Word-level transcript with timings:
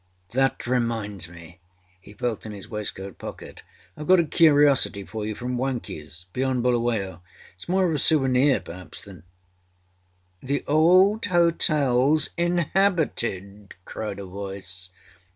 That 0.31 0.65
reminds 0.65 1.29
me,â 1.29 1.59
he 2.01 2.13
felt 2.13 2.43
in 2.43 2.53
his 2.53 2.67
waistcoat 2.67 3.19
pocket, 3.19 3.61
âIâve 3.95 4.07
got 4.07 4.19
a 4.19 4.23
curiosity 4.23 5.03
for 5.03 5.27
you 5.27 5.35
from 5.35 5.57
Wankiesâbeyond 5.59 6.63
Buluwayo. 6.63 7.21
Itâs 7.55 7.69
more 7.69 7.87
of 7.87 7.93
a 7.93 7.99
souvenir 7.99 8.61
perhaps 8.61 9.03
thanâââ 9.03 9.21
âThe 10.43 10.63
old 10.65 11.21
hotelâs 11.21 12.29
inhabited,â 12.35 13.69
cried 13.85 14.17
a 14.17 14.25
voice. 14.25 14.89